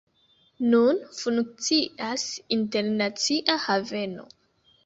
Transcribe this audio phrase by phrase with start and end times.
[0.69, 2.25] Nun funkcias
[2.57, 4.27] internacia haveno.